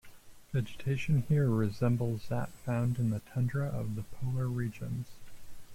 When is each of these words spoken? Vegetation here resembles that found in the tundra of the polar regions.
Vegetation 0.51 1.25
here 1.29 1.47
resembles 1.47 2.27
that 2.29 2.49
found 2.65 2.97
in 2.97 3.11
the 3.11 3.19
tundra 3.19 3.67
of 3.67 3.93
the 3.93 4.01
polar 4.17 4.47
regions. 4.47 5.05